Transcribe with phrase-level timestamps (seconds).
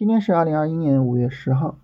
[0.00, 1.76] 今天是二零二一年五月十号，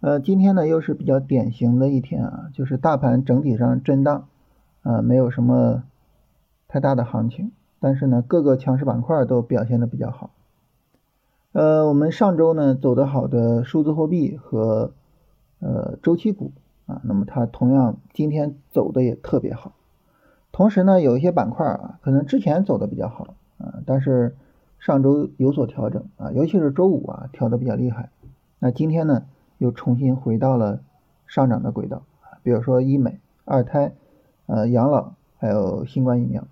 [0.00, 4.28] 呃，今天呢又是比较典型的一天啊，就是大盘整体上震荡，
[4.82, 5.82] 啊，没有什么
[6.68, 10.28] 太大的行情，但是呢，各个强势板块都表现的比较好。
[11.52, 14.92] 呃，我们上周呢走得好的数字货币和
[15.60, 16.52] 呃周期股
[16.84, 19.72] 啊，那么它同样今天走的也特别好。
[20.52, 24.36] 同时呢，有一些板块啊，可能之前走的比较好啊，但是。
[24.78, 28.10] 上周有所调整啊，尤其是周五啊调的比较厉害。
[28.60, 29.24] 那今天呢
[29.58, 30.80] 又重新回到了
[31.26, 32.02] 上涨的轨道，
[32.42, 33.92] 比如说医美、二胎、
[34.46, 36.46] 呃养老，还有新冠疫苗。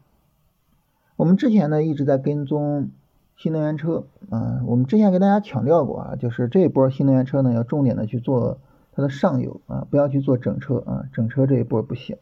[1.17, 2.91] 我们之前呢一直在跟踪
[3.37, 8.59] 新能源车啊，我们之前给大家强调过啊，就是这一波新能源车呢要重点的去做
[8.93, 12.17] 它的上游啊，不要去做整车啊，整车这一波不行。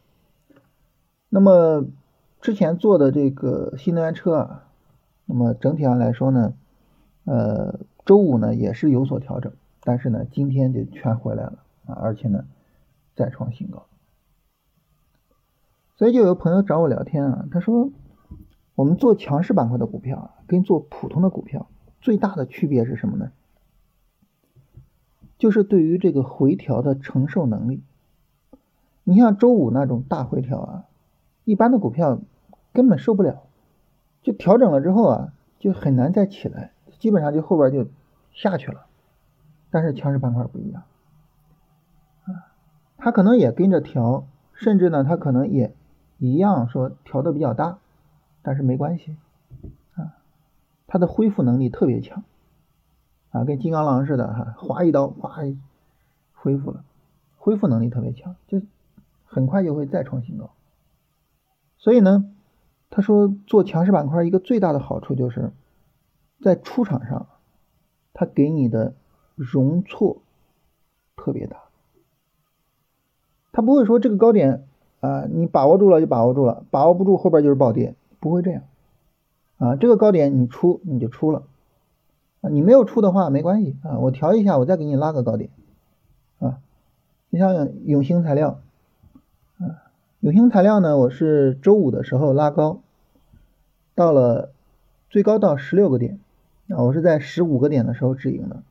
[1.29, 1.83] 那么
[2.41, 4.61] 之前做的这个新能源车啊。
[5.25, 6.53] 那么整体上来说呢，
[7.25, 12.45] 呃，周五呢也是有所调整，但是呢今天就全回来了啊，而且呢
[13.15, 13.85] 再创新高。
[15.95, 17.89] 所以就有朋友找我聊天啊，他说
[18.75, 21.67] 我们做强势板块的股票啊，跟做普通的股票
[22.01, 23.31] 最大的区别是什么呢？
[25.37, 27.83] 就是对于这个回调的承受能力。
[29.03, 30.85] 你像周五那种大回调啊，
[31.43, 32.19] 一般的股票
[32.73, 33.44] 根本受不了。
[34.25, 37.87] 就调整了之后啊，就很难再起来，基本上就后边就
[38.33, 38.87] 下去了。
[39.69, 40.81] 但是强势板块不一样，
[42.23, 42.49] 啊，
[42.97, 45.75] 它可能也跟着调，甚至呢，它可能也
[46.17, 47.77] 一样说调的比较大，
[48.41, 49.15] 但是没关系，
[49.93, 50.17] 啊，
[50.87, 52.23] 它的恢复能力特别强，
[53.29, 55.35] 啊，跟金刚狼似的哈，划一刀哗
[56.33, 56.83] 恢复了，
[57.37, 58.59] 恢复能力特别强，就
[59.23, 60.49] 很快就会再创新高。
[61.77, 62.31] 所以呢。
[62.95, 65.51] 他说，做强势板块一个最大的好处就是，
[66.41, 67.27] 在出场上，
[68.13, 68.93] 它给你的
[69.35, 70.19] 容错
[71.17, 71.57] 特别大。
[73.51, 74.63] 他不会说这个高点
[75.01, 78.63] 啊，你把握住了就把握住了，把握不住后边就是暴跌，不会这样。
[79.57, 81.43] 啊，这个高点你出你就出了，
[82.39, 85.49] 啊，你没有出的话没关系啊，我调一下，我再给你拉个高点，
[86.39, 86.59] 啊，
[87.29, 88.61] 你像永兴材料
[89.57, 89.83] 啊。
[90.21, 92.79] 永兴材料呢，我是周五的时候拉高，
[93.95, 94.51] 到了
[95.09, 96.19] 最高到十六个点
[96.67, 98.61] 啊，我是在十五个点的时候止盈的。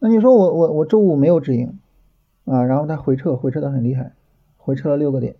[0.00, 1.78] 那你说我我我周五没有止盈
[2.44, 4.12] 啊，然后它回撤回撤的很厉害，
[4.58, 5.36] 回撤了六个点，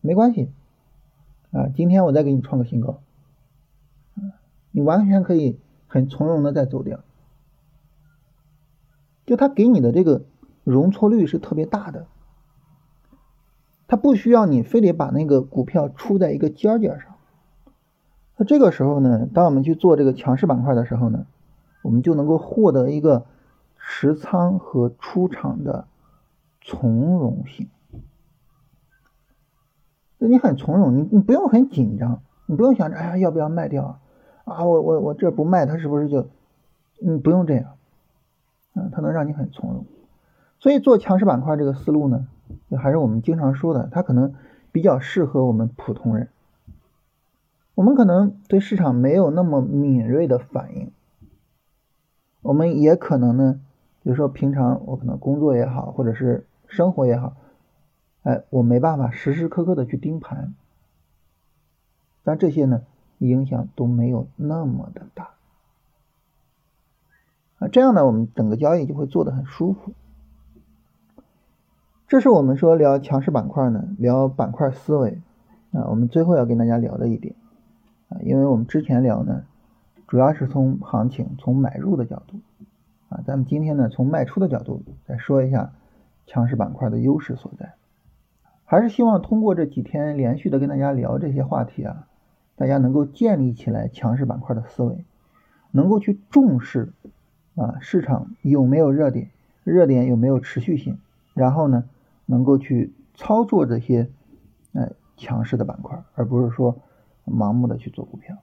[0.00, 0.48] 没关系
[1.50, 3.00] 啊，今天我再给你创个新高，
[4.70, 7.00] 你完全可以很从容的再走掉，
[9.26, 10.22] 就它给你的这个
[10.62, 12.06] 容错率是特别大的。
[13.90, 17.14] 它不需要你非得把那个股票出在一个尖尖上，
[18.36, 21.24] 那这个时候呢，当我们去做这个强势板块的时候呢，
[21.80, 23.24] 我们就能够获得一个
[23.78, 25.86] 持仓和出场的
[26.60, 27.70] 从容性。
[30.18, 34.00] 那你很从容，你你不用很紧张，你不用想着哎呀要不要卖掉
[34.44, 36.28] 啊，我我我这不卖，它是不是就
[37.00, 37.70] 你不用这样，
[38.74, 39.86] 嗯，它能让你很从容。
[40.60, 42.28] 所以做强势板块这个思路呢。
[42.70, 44.34] 就还是我们经常说的，它可能
[44.72, 46.28] 比较适合我们普通人。
[47.74, 50.90] 我们可能对市场没有那么敏锐的反应，
[52.42, 53.60] 我们也可能呢，
[54.02, 57.36] 比如说平常我可能工作也好，或者是生活也好，
[58.24, 60.54] 哎，我没办法时时刻刻的去盯盘，
[62.24, 62.82] 但这些呢，
[63.18, 65.30] 影响都没有那么的大
[67.60, 69.92] 啊，这样呢，我们整个交易就会做得很舒服。
[72.08, 75.20] 这是我们说聊强势板块呢，聊板块思维。
[75.72, 77.34] 啊，我们最后要跟大家聊的一点。
[78.08, 79.44] 啊，因为我们之前聊呢，
[80.06, 82.38] 主要是从行情、从买入的角度。
[83.10, 85.72] 啊，咱们今天呢从卖出的角度再说一下
[86.26, 87.74] 强势板块的优势所在，
[88.64, 92.06] 还是希望通过这几天连续的跟大家聊这些话题啊，
[92.56, 95.04] 大家能够建立起来强势板块的思维，
[95.72, 96.90] 能够去重视
[97.54, 99.28] 啊市场有没有热点，
[99.62, 100.96] 热点有没有持续性，
[101.34, 101.84] 然后呢。
[102.30, 104.10] 能够去操作这些
[104.74, 106.78] 哎强势的板块，而不是说
[107.24, 108.36] 盲目的去做股票。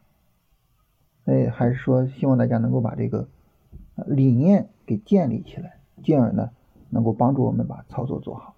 [1.23, 3.27] 所以，还是说希望大家能够把这个
[4.07, 6.49] 理念给建立起来，进而呢
[6.89, 8.55] 能够帮助我们把操作做好。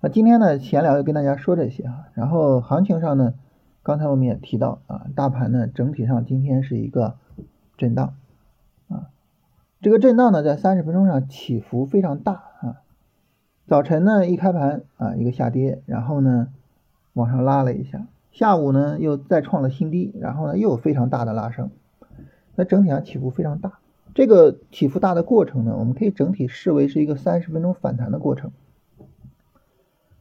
[0.00, 3.34] 那今天呢闲聊就跟大家说这些啊，然后行情上呢，
[3.82, 7.16] 刚才我们也提到啊，大盘呢整体上今天是一个
[7.76, 8.14] 震荡
[8.88, 9.10] 啊，
[9.82, 12.47] 这个震荡呢在三十分钟上起伏非常大。
[13.68, 16.48] 早晨呢，一开盘啊，一个下跌，然后呢，
[17.12, 18.06] 往上拉了一下。
[18.32, 21.68] 下午呢，又再创了新低，然后呢，又有非常大的拉升。
[22.54, 23.78] 那整体上起伏非常大。
[24.14, 28.52] 这个起伏大的过程呢，我们可以整体视为是一个三十分钟反弹的过程。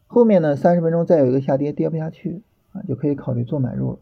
[0.08, 2.42] 后面呢，三十分钟再有一个下跌，跌不下去
[2.74, 4.00] 啊，就可以考虑做买入了。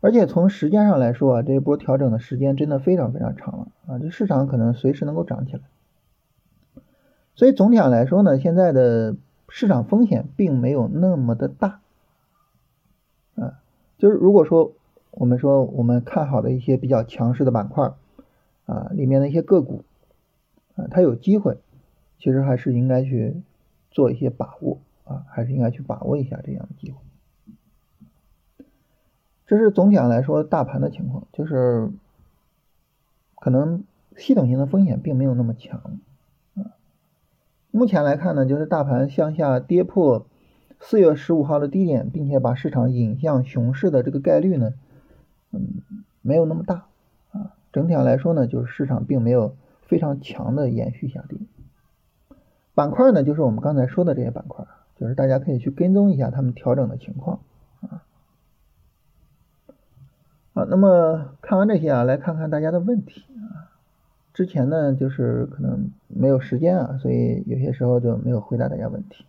[0.00, 5.60] 而且从时间上来说啊，这一波调整的时间真的非常非常长了啊，这市场可能随时能够涨起来。
[7.34, 9.16] 所以总体上来说呢，现在的
[9.48, 11.80] 市场风险并没有那么的大
[13.34, 13.60] 啊，
[13.98, 14.72] 就是如果说
[15.10, 17.92] 我们说我们看好的一些比较强势的板块
[18.66, 19.84] 啊，里面的一些个股
[20.76, 21.58] 啊，它有机会，
[22.18, 23.42] 其实还是应该去
[23.90, 26.98] 做一些把握啊，还是应该去把握一下这样的机会。
[29.46, 31.90] 这是总体上来说大盘的情况，就是
[33.34, 33.82] 可能
[34.16, 35.99] 系统性的风险并没有那么强。
[37.80, 40.26] 目前来看呢，就是大盘向下跌破
[40.80, 44.74] 四月十五号的低点，并且把市场引向熊市的这个概率呢，
[45.50, 45.80] 嗯，
[46.20, 46.84] 没有那么大
[47.30, 47.56] 啊。
[47.72, 51.38] 整体上来说呢，就是市场并没有非常强的延续下跌。
[52.74, 54.66] 板块呢，就是我们刚才说的这些板块，
[54.96, 57.40] 就是大家可以去跟踪一下他们调整的情况。
[60.52, 63.24] 好，那么看完这些啊，来看看大家的问题。
[64.32, 69.26] 之前呢，就是可能没有时间啊，所以有些时候就没有回答大家问题。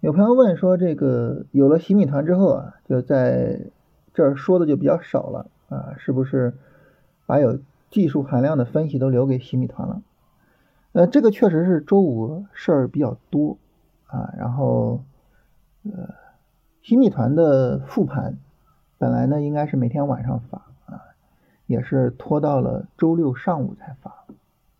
[0.00, 3.70] 有朋友问说，这个有了洗米团之后啊，就在
[4.12, 6.54] 这儿说的就比较少了啊，是不是
[7.26, 7.58] 把有
[7.90, 10.02] 技术含量的分析都留给洗米团了？
[10.92, 13.58] 呃，这个确实是周五事儿比较多
[14.06, 15.02] 啊，然后
[15.84, 16.14] 呃，
[16.82, 18.38] 洗米团的复盘。
[18.98, 20.65] 本来呢，应该是每天晚上发，
[21.66, 24.10] 也是拖到了周六上午才发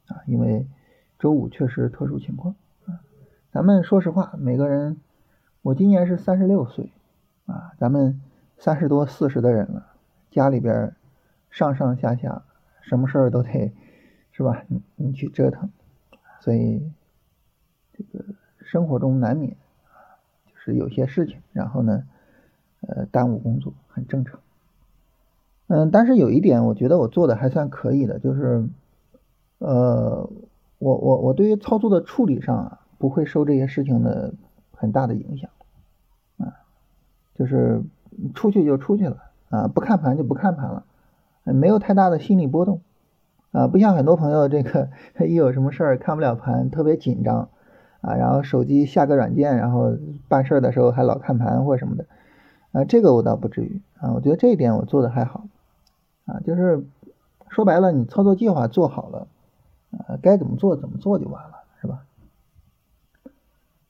[0.08, 0.66] 啊，因为
[1.18, 2.54] 周五确实特殊情况
[2.86, 3.00] 啊。
[3.52, 4.96] 咱们说实话，每个人，
[5.62, 6.92] 我今年是三十六岁
[7.46, 8.20] 啊，咱们
[8.58, 9.86] 三十多四十的人了，
[10.30, 10.94] 家里边
[11.50, 12.42] 上上下下
[12.80, 13.72] 什么事儿都得
[14.32, 14.64] 是吧？
[14.68, 15.70] 你你去折腾，
[16.40, 16.92] 所以
[17.92, 18.24] 这个
[18.64, 22.04] 生活中难免啊，就是有些事情，然后呢。
[22.82, 24.38] 呃，耽误工作很正常。
[25.68, 28.68] 嗯，但是有一点，我觉得我做的还算可以的，就是，
[29.58, 30.30] 呃，
[30.78, 34.32] 我我我对于操作的处理上啊，不会受这些事情的
[34.70, 35.50] 很大的影响，
[36.38, 36.54] 啊，
[37.34, 37.82] 就是
[38.32, 39.16] 出去就出去了，
[39.50, 40.84] 啊，不看盘就不看盘了，
[41.42, 42.80] 没有太大的心理波动，
[43.50, 44.90] 啊，不像很多朋友这个
[45.26, 47.48] 一有什么事儿看不了盘，特别紧张，
[48.02, 49.96] 啊，然后手机下个软件，然后
[50.28, 52.06] 办事的时候还老看盘或什么的。
[52.70, 55.46] 啊，这个我倒不至于啊，我觉得这一点我做的还好
[56.26, 56.84] 啊，就是
[57.48, 59.28] 说白了，你操作计划做好了
[59.92, 62.04] 啊，该怎么做怎么做就完了，是吧？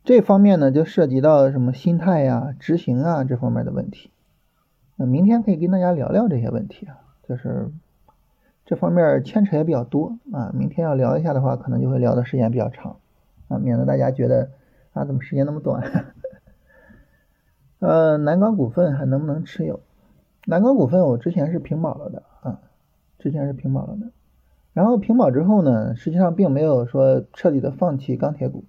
[0.05, 4.11] 这方面呢，就涉及到什么心态呀、执行啊这方面的问题。
[4.95, 7.73] 那明天可以跟大家聊聊这些问题啊，就是
[8.65, 10.53] 这方面牵扯也比较多啊。
[10.55, 12.99] 明天要聊一下的话，可能就会聊的时间比较长
[13.49, 14.51] 啊，免得大家觉得
[14.93, 16.15] 啊，怎么时间那么短。
[17.81, 19.81] 呃，南钢股份还能不能持有？
[20.49, 22.61] 南钢股份我之前是平保了的啊，
[23.19, 24.13] 之前是平保了的。
[24.73, 28.63] 然后平保之后呢，实际上并没有说彻底的放弃钢铁股。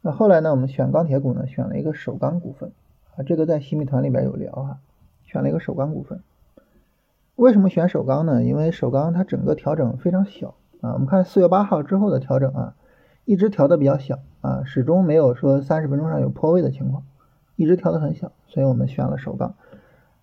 [0.00, 2.72] 那后来呢，我们选钢铁股呢，选了一个首钢股份
[3.14, 4.78] 啊，这个在新米团里边有聊哈，
[5.22, 6.20] 选了一个首钢股份。
[7.36, 8.42] 为什么选首钢呢？
[8.42, 12.74] 因为首钢它整个调整非常小啊，我们看四月八号之后的调整啊，
[13.24, 17.04] 一直调的比较小啊，始终没有说三十分钟上有破位的情况。
[17.54, 19.54] 一直调的很小，所以我们选了首钢，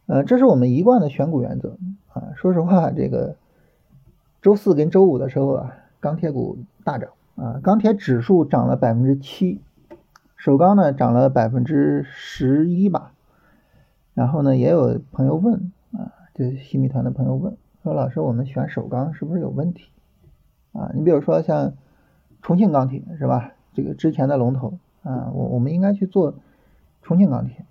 [0.09, 1.77] 呃，这是我们一贯的选股原则
[2.11, 2.33] 啊。
[2.35, 3.35] 说实话，这个
[4.41, 9.61] 周四跟周五的时候啊，钢铁股大涨啊，钢铁指数涨了百分之七，
[10.35, 13.13] 首钢呢涨了百分之十一吧。
[14.15, 19.91] 然后呢，也有朋友问啊，就是新米团的朋友问说，老师，我们选首钢是不是有问题
[20.73, 20.89] 啊？
[20.95, 21.73] 你比如说像
[22.41, 23.53] 重庆钢铁是吧？
[23.75, 26.33] 这个之前的龙头啊，我我们应该去做。
[27.01, 27.65] 重庆钢铁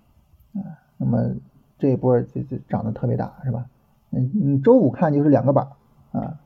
[0.53, 1.35] 啊，那么
[1.79, 3.65] 这一波就就涨得特别大，是吧？
[4.11, 5.69] 嗯，你周五看就是两个板
[6.11, 6.37] 啊，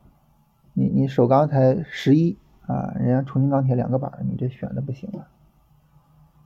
[0.74, 2.38] 你你首钢才十一
[2.68, 5.28] 啊，人家重庆钢铁两个板，你这选的不行啊。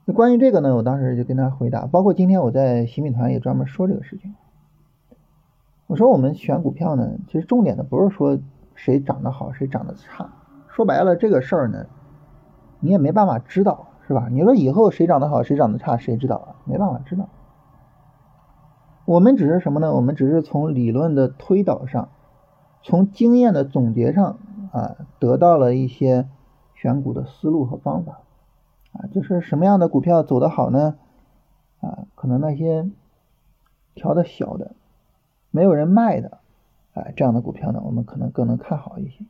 [0.06, 4.34] 那关于这个呢，我当时就跟他回答，包括今天我在新米团也专门说这个事情。
[5.86, 8.40] 我说我们选股票呢，其实重点的不是说
[8.74, 10.30] 谁涨得好，谁涨得差，
[10.68, 11.86] 说白了这个事儿呢，
[12.80, 13.90] 你也没办法知道。
[14.08, 14.30] 是吧？
[14.32, 16.56] 你说以后谁长得好，谁长得差，谁知道啊？
[16.64, 17.28] 没办法知道。
[19.08, 19.94] 我们只是什么呢？
[19.96, 22.10] 我们只是从理论的推导上，
[22.84, 24.38] 从经验的总结上
[24.74, 26.28] 啊，得到了一些
[26.76, 28.20] 选股的思路和方法
[28.92, 29.08] 啊。
[29.14, 30.98] 就是什么样的股票走得好呢？
[31.80, 32.90] 啊，可能那些
[33.96, 34.76] 调的小的，
[35.52, 36.40] 没有人卖的
[36.94, 39.24] 哎，这样的股票呢，我们可能更能看好一些。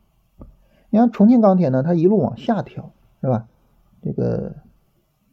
[0.89, 2.89] 你看重庆钢铁呢，它一路往下调，
[3.21, 3.47] 是吧？
[4.01, 4.55] 这个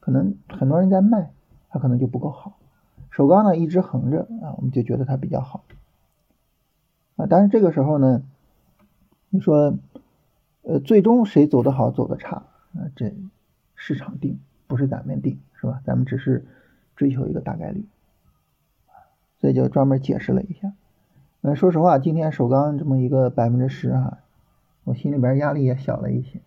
[0.00, 1.30] 可能很多人在卖，
[1.70, 2.58] 它可能就不够好。
[3.14, 5.62] 首钢呢一直横着啊，我们就觉得它比较好
[7.14, 7.26] 啊。
[7.30, 8.24] 但是这个时候呢，
[9.30, 9.78] 你说，
[10.62, 12.42] 呃，最终谁走得好，走得差
[12.74, 12.90] 啊？
[12.96, 13.14] 这
[13.76, 15.80] 市场定，不是咱们定，是吧？
[15.84, 16.44] 咱们只是
[16.96, 17.86] 追求一个大概率，
[19.38, 20.72] 所以就专门解释了一下。
[21.40, 24.18] 那说实话，今天首钢这么一个百分之十啊，
[24.82, 26.40] 我心里边压力也小了一些。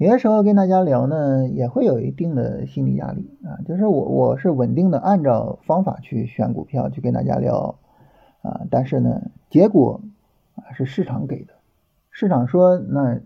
[0.00, 7.74] 有些时候跟大家聊呢，也会有一定的心理压力啊，就是我我是稳定的按照方法去选股票去跟大家聊
[8.40, 10.00] 啊，但是呢，结果
[10.54, 11.52] 啊是市场给的，
[12.10, 13.20] 市场说那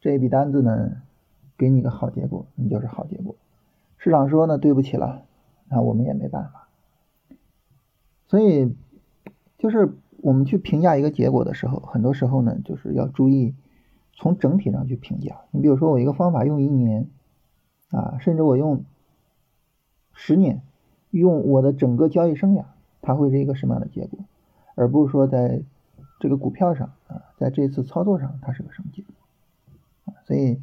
[0.00, 0.90] 这一笔单子呢
[1.56, 3.36] 给你个好结果，你就是好结果；
[3.96, 5.22] 市场说呢对不起了，
[5.68, 6.66] 那我们也没办法。
[8.26, 8.74] 所以
[9.56, 13.54] 就是我们去评价一个结果的时候，很多时候呢就是要注意。
[14.20, 17.06] 从整体上去评价，你比如说我一个方法用一年，
[17.92, 18.82] 啊，甚至我用
[20.12, 20.60] 十年，
[21.10, 22.64] 用我的整个交易生涯，
[23.00, 24.18] 它会是一个什么样的结果，
[24.74, 25.62] 而不是说在
[26.18, 30.60] 这个股票上啊，在这次操作上它是个什么结果，所以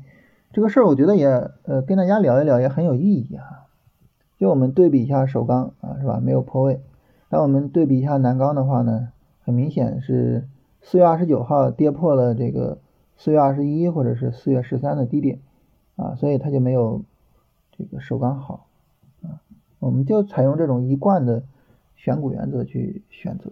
[0.52, 1.26] 这个事儿我觉得也
[1.64, 3.68] 呃跟大家聊一聊也很有意义啊，
[4.38, 6.82] 就我们对比一下首钢啊是吧，没有破位，
[7.30, 9.14] 那我们对比一下南钢的话呢，
[9.46, 10.46] 很明显是
[10.82, 12.80] 四月二十九号跌破了这个。
[13.18, 15.40] 四月二十一或者是四月十三的低点
[15.96, 17.04] 啊，所以它就没有
[17.72, 18.68] 这个首钢好
[19.22, 19.42] 啊。
[19.80, 21.44] 我们就采用这种一贯的
[21.96, 23.52] 选股原则去选择。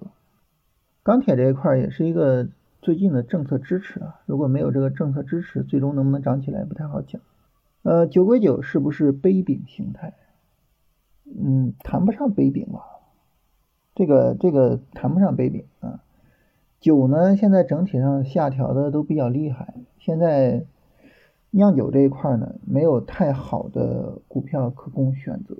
[1.03, 2.47] 钢铁这一块也是一个
[2.81, 7.21] 最近的政策支持啊，如果没有这个政策支持，最终能不能涨起来不太好讲。
[7.83, 10.13] 呃，九归九是不是杯柄形态？
[11.25, 12.81] 嗯，谈不上杯柄吧，
[13.95, 16.03] 这个这个谈不上杯柄啊。
[16.83, 19.73] 酒呢，现在整体上下调的都比较厉害。
[19.99, 20.65] 现在
[21.49, 25.55] 酿酒这一块呢，没有太好的股票可供选择，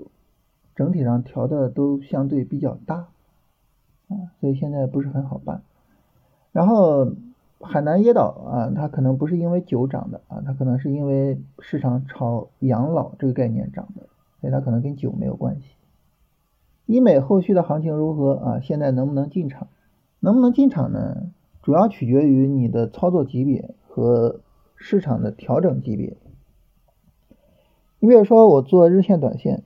[0.76, 3.08] 整体上调的都相对比较大
[4.08, 5.62] 啊，所以现在不是很好办。
[6.52, 7.12] 然后
[7.62, 14.02] 海南椰岛啊，它可能不是因为酒涨的啊，它可能是因为市场炒养老这个概念涨的，
[14.42, 15.70] 所以它可能跟酒没有关系。
[16.84, 18.60] 医美后续的行情如何啊？
[18.60, 19.68] 现在能不能进场？
[20.24, 21.26] 能不能进场呢？
[21.60, 24.40] 主要取决于你的操作级别和
[24.74, 26.16] 市场的调整级别。
[27.98, 29.64] 你比如说我做日线、短线，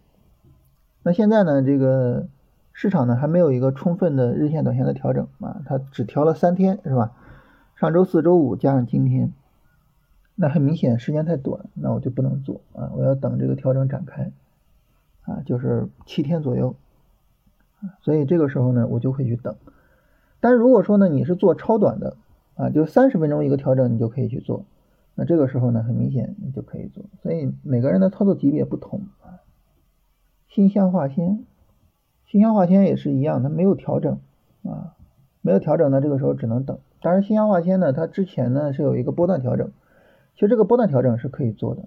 [1.04, 2.26] 那现在呢，这个
[2.72, 7.12] 市场呢还没有一个充分的日线、短线的调整啊，它只调了三天，是吧？
[7.76, 9.32] 上周四周五加上今天，
[10.34, 14.32] 那很明显时间太短，那我就不能做啊，我要等这个调整展开
[15.22, 16.74] 啊，就是七天左右，
[18.00, 19.54] 所以这个时候呢，我就会去等。
[20.40, 22.16] 但是如果说呢，你是做超短的
[22.54, 24.64] 啊，就三十分钟一个调整，你就可以去做。
[25.14, 27.04] 那这个时候呢，很明显你就可以做。
[27.22, 29.42] 所以每个人的操作级别不同啊。
[30.48, 31.44] 新香化纤，
[32.26, 34.18] 新香化纤也是一样，它没有调整
[34.64, 34.94] 啊，
[35.42, 36.78] 没有调整呢，这个时候只能等。
[37.00, 39.70] 当然，新香化纤呢，它之前呢是有一个波段调整，
[40.34, 41.82] 其实这个波段调整是可以做的。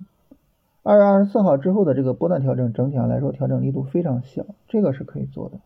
[0.84, 5.60] 二月二十四号之后的这个波段调整，整体上来说调整力度非常小，这个是可以做的。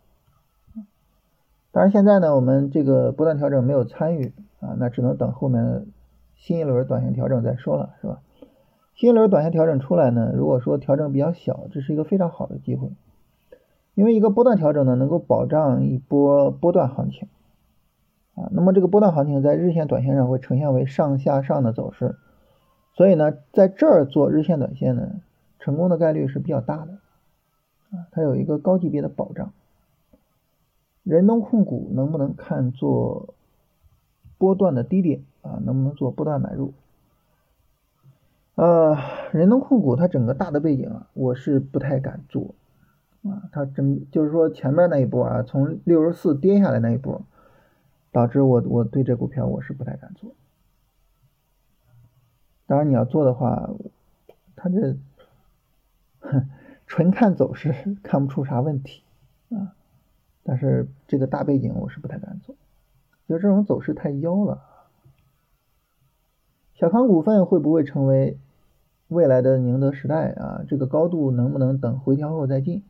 [1.75, 5.85] 当然现在呢，我们这个波段调整没有参与啊，那只能等后面
[6.33, 8.21] 新一轮短线调整再说了，是吧？
[8.93, 12.91] 新一轮短线调整出来呢，如果说调整比较小，这是一个非常好的机会，
[13.93, 17.27] 因为一个波段调整呢，能够保障一波波段行情
[18.35, 18.47] 啊。
[18.53, 22.15] 那么这个波段行情在日线、短线上会呈现为上下上的走势，
[22.93, 25.19] 所以呢，在这儿做日线、短线呢，
[25.59, 26.93] 成功的概率是比较大的
[27.91, 29.51] 啊，它有一个高级别的保障。
[31.05, 33.35] 仁东控股能不能看做
[34.39, 35.61] 波段的低点啊？
[35.63, 36.73] 能不能做波段买入？
[38.55, 38.97] 呃，
[39.31, 42.55] 仁东控股它整个大的背景啊，我是不太敢做
[43.21, 43.43] 啊。
[43.51, 47.21] 它整就是说前面那一波啊，从六十四跌下来那一波，
[48.11, 50.31] 导致我我对这股票我是不太敢做。
[52.65, 53.69] 当然你要做的话，
[54.55, 54.97] 它这
[56.87, 59.03] 纯看走势看不出啥问题
[59.51, 59.75] 啊。
[60.47, 62.55] 但是这个大背景我是不太敢做，
[63.27, 64.61] 就这种走势太妖了。
[66.75, 68.37] 小康股份会不会成为
[69.07, 70.63] 未来的宁德时代啊？
[70.67, 72.83] 这个高度能不能等回调后再进？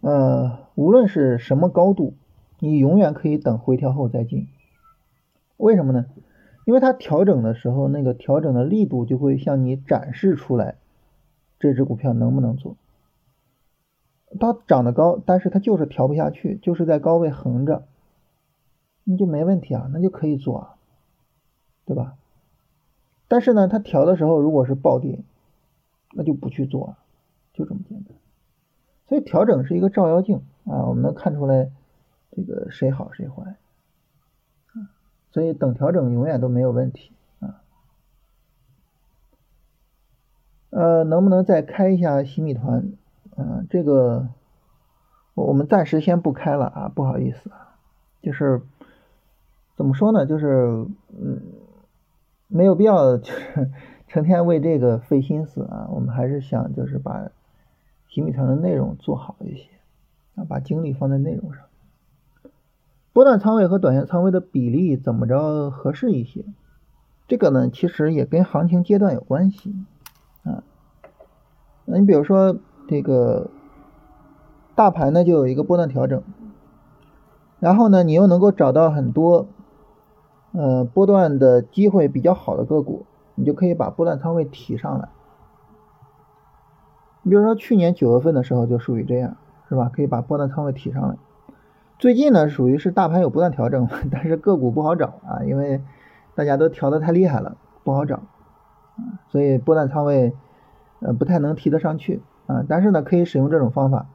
[0.00, 2.14] 呃，无论是什么高度，
[2.60, 4.46] 你永远可以等回调后再进。
[5.56, 6.06] 为什么呢？
[6.64, 10.76] 因为它调整的时候，那个调整的力度就会向你展示出来，
[11.58, 12.76] 这只股票能不能做。
[14.38, 17.86] 它长得高，但是它就是调不下去，就是在高位横着。
[19.04, 20.74] 那就没问题啊，那就可以做啊，
[21.86, 22.16] 对吧？
[23.26, 25.18] 但是呢，它调的时候如果是暴跌，
[26.12, 26.96] 那就不去做，
[27.54, 28.14] 就这么简单。
[29.06, 31.70] 所以调整是一个照妖镜啊，我们能看出来
[32.32, 33.56] 这个谁好谁坏，
[35.30, 37.62] 所以等调整永远都没有问题啊。
[40.68, 42.92] 呃，能不能再开一下新米团？
[43.38, 44.28] 嗯，这个
[45.34, 47.78] 我我们暂时先不开了啊，不好意思啊，
[48.20, 48.60] 就是
[49.76, 51.40] 怎么说呢，就是嗯。
[52.50, 53.70] 没有必要，就是
[54.08, 55.86] 成天为这个费心思啊。
[55.90, 57.28] 我们还是想就是把
[58.08, 59.68] 洗米团的内容做好一些，
[60.34, 61.64] 啊，把精力放在内容上。
[63.12, 66.46] 波段仓位和短线仓位的比例怎么着合适一些？
[67.26, 69.74] 这个呢，其实也跟行情阶段有关系
[70.44, 70.64] 啊。
[71.84, 72.56] 那你比如说
[72.88, 73.48] 这个
[74.74, 76.20] 大盘呢，就有一个波段调整，
[77.60, 79.46] 然后呢，你又能够找到很多。
[80.52, 83.04] 呃，波段的机会比较好的个股，
[83.34, 85.10] 你就可以把波段仓位提上来。
[87.22, 89.36] 你比如说去年九月份的时候就属于这样，
[89.68, 89.90] 是吧？
[89.94, 91.16] 可以把波段仓位提上来。
[91.98, 95.82] 最近呢，属于是大盘有波段调整， 但是个股不好找啊，因为
[96.34, 98.22] 大家都调的太厉害了，不好找，
[99.28, 100.32] 所以波段仓位
[101.00, 102.64] 呃不太能提得上去啊。
[102.68, 104.08] 但是呢，可以使用这种方法。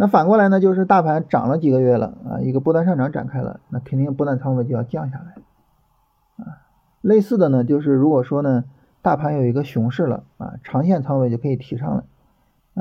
[0.00, 6.62] 那反过来呢，就是大盘涨了几个月了啊，一个波段上涨展开了，那肯定波段仓位就要降下来啊。
[7.00, 8.62] 类似的呢，就是如果说呢，
[9.02, 12.04] 大盘有一个熊市了啊，长线仓位就可以提上来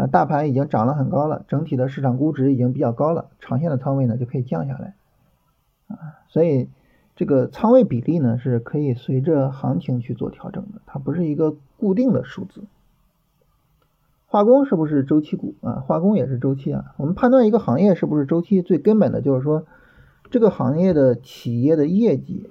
[0.03, 0.05] 啊。
[0.05, 4.93] 大盘已经涨了很高了，整体的市场估值已经比较高了，长线的仓位呢就可以降下来
[5.87, 6.21] 啊。
[6.27, 6.69] 所以
[7.15, 12.65] 这个仓位比例呢是可以随着行情去做调整的，它不是一个固定的数字。
[14.37, 15.79] 化工是不是周期股啊？
[15.79, 16.93] 化工也是周期啊。
[16.97, 19.65] 我们判断一个行业是不是周期，最根本的就是说，
[20.29, 22.47] 这个行业的企业的业绩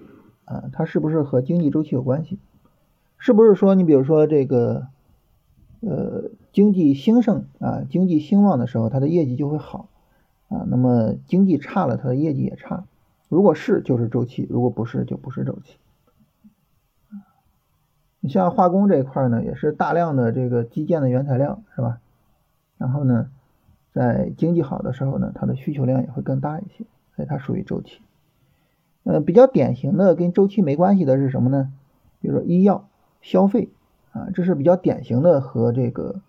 [0.47, 2.41] 啊，它是不是和经济周期有关系？
[3.19, 4.89] 是不是说你比如说这个，
[5.79, 9.89] 呃，经济兴盛啊，经济兴旺的时候，它的业绩就会好
[10.49, 10.67] 啊。
[10.69, 12.83] 那么经济差了，它的业绩也差。
[13.29, 15.77] 如果是，就是周期；如果不是，就不是周期。
[18.21, 22.01] 你像化工这一块呢，也是大量的这个基建的原材料，是吧？
[22.79, 23.31] 然后呢，
[23.93, 28.01] 在经济好的时候呢，它的需求量也会更大一些，所以它属于周期。
[29.05, 31.73] 呃，比较典型的跟周期没关系的是什么呢？
[32.21, 32.89] 比如说医药、
[33.23, 33.69] 消费
[34.13, 36.21] 啊，这是比较典型的和这个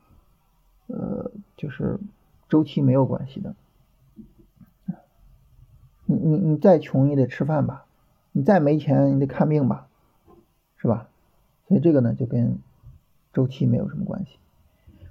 [0.88, 2.00] 呃，就是
[2.48, 3.56] 周期没有关系的。
[6.06, 7.86] 你你你再穷，你得吃饭吧？
[8.32, 9.88] 你再没钱，你得看病吧？
[10.78, 11.10] 是吧？
[11.68, 12.60] 所以这个呢，就跟
[13.34, 14.38] 周期没有什么关系。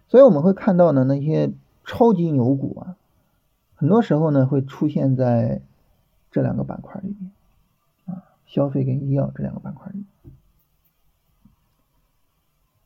[0.08, 1.52] 所以我们会看到呢，那些
[1.84, 2.96] 超级牛股啊，
[3.74, 5.60] 很多时候呢会出现在
[6.30, 7.30] 这两个板块里面
[8.06, 10.04] 啊，消费跟医药这两个板块里。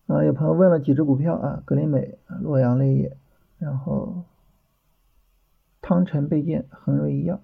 [0.07, 3.17] 啊，有朋友问了几只股票啊，格林美、洛阳类业，
[3.59, 4.25] 然后
[5.81, 7.39] 汤臣倍健、恒瑞医药，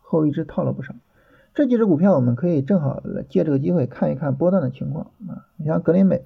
[0.00, 0.94] 后一只套了不少。
[1.54, 5.46] 这几只股票，我们可以正好来借这个机会看一看波段的情况啊。
[5.56, 6.24] 你像格林美，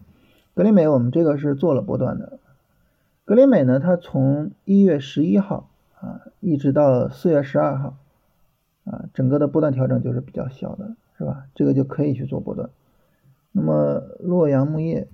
[0.54, 2.38] 格林美我们这个是做了波段的。
[3.24, 7.96] 格林美呢，它从一月十一号啊一直到四月十二号
[8.84, 11.46] 啊，整个的波段调整就是比较小的，是吧？
[11.56, 12.70] 这个就可以去做波段。
[13.50, 15.08] 那么洛阳木业，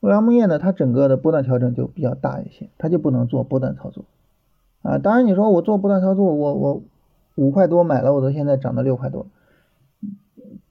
[0.00, 4.04] 洛阳木业呢，它整个的波段调整就比较大一些，它就不能做波段操作
[4.82, 4.98] 啊。
[4.98, 6.82] 当然你说我做波段操作，我我。
[7.36, 9.28] 五块多买了，我到现在涨到六块多，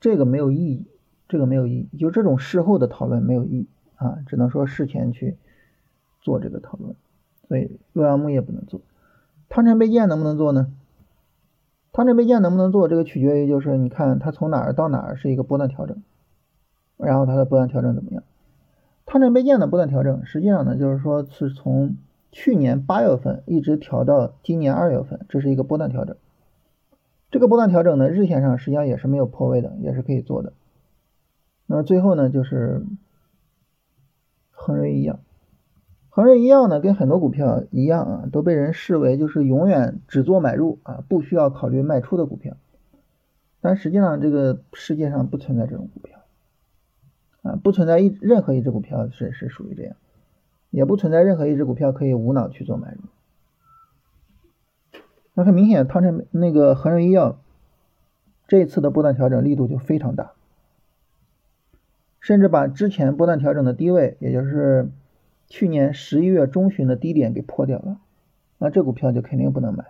[0.02, 0.86] 这个没有意义，
[1.30, 5.38] 这个没有意义，就这种事后的讨论没有意义啊，只能说事前去
[6.22, 6.96] 做这个讨论。
[7.48, 8.82] 所以洛阳木业不能做，
[9.48, 10.74] 汤臣倍健能不能做呢？
[11.94, 16.02] 汤臣倍健能不能做，这个取决于就是你看它从哪儿到哪儿是一个波段调整，
[16.98, 18.24] 然后它的波段调整怎么样？
[19.06, 21.96] 汤臣倍健的波段调整，实际上呢就是说是从
[22.32, 26.18] 去年八月份一直调到今年二月份，这是一个波段调整。
[27.36, 30.54] 这个波段调整呢，日线上实际上也是没有破位的，也是可以做的。
[31.66, 32.86] 那么最后呢，就是
[34.52, 35.20] 恒瑞医药。
[36.08, 42.56] 恒瑞医药呢，跟很多股票一样啊，都被人视为就是永远只做买入啊，不需要考虑卖出的股票。
[43.60, 46.20] 但实际上，这个世界上不存在这种股票
[47.42, 49.98] 啊，不存在一任何一只股票是是属于这样，
[50.70, 53.02] 也不存在任何一只股票可以无脑去做买入。
[55.36, 57.38] 那很明显，汤臣那个恒瑞医药
[58.48, 60.32] 这次的波段调整力度就非常大，
[62.20, 64.90] 甚至把之前波段调整的低位，也就是
[65.48, 68.00] 去年十一月中旬的低点给破掉了，
[68.58, 69.86] 那这股票就肯定不能买。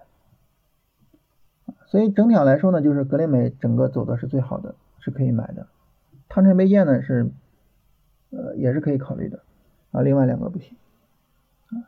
[1.86, 5.68] 所以整体上来说呢，就是格林美整个走的是最好的，是可以买的。
[6.28, 7.30] 汤臣倍健呢是，
[8.32, 9.42] 呃，也是可以考虑的
[9.92, 10.76] 啊，另外两个不行
[11.68, 11.86] 啊。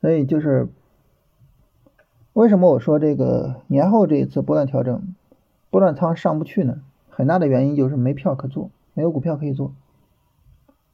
[0.00, 0.68] 所以就是
[2.32, 5.14] 为什么我说这个年后这一次波段调整，
[5.70, 6.82] 波段仓上不去呢？
[7.10, 9.74] 很大的原因就是没票可做，没有股票可以做。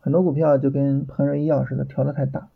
[0.01, 2.49] 很多股票就跟恒瑞医药似的，调的太大。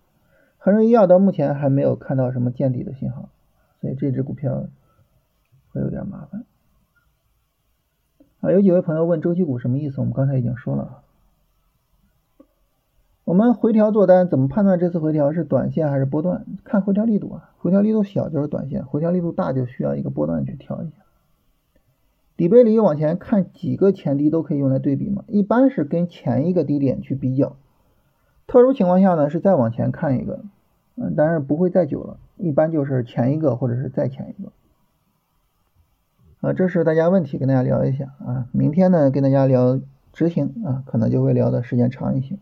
[0.59, 3.29] 恒瑞医药到目前还没有看到什么见底的信号，
[3.81, 4.67] 所以这只股票。
[5.75, 6.45] 会有点麻烦
[8.43, 8.53] 啊！
[8.53, 10.03] 有几位朋友问周期股什么意思？
[10.03, 11.02] 我们刚才已经说了，
[13.33, 16.45] 我们回调做单怎么判断这次回调是短线还是波段？
[16.65, 20.97] 看回调力度啊，回调力度小就是短线，回调力度大就需要一个波段去调一下。
[22.37, 27.57] 底背离往前看几个前低都可以用来对比嘛，一般是跟前一个低点去比较，
[28.47, 30.45] 特殊情况下呢是再往前看一个，
[30.97, 34.53] 嗯，但是不会再久了，一般就是前一个或者是再前一个。
[36.43, 38.47] 啊，这是大家问题，跟大家聊一下啊。
[38.53, 39.81] 明天呢，跟大家聊
[40.13, 42.37] 执行啊，可能就会聊的时间长一些。